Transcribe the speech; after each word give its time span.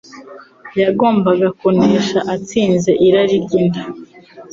yagombaga 0.81 1.47
kunesha 1.59 2.19
atsinze 2.33 2.91
irari 3.05 3.35
ry’inda. 3.43 3.81